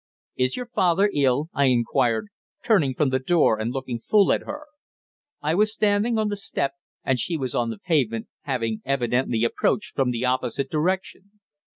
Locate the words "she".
7.19-7.37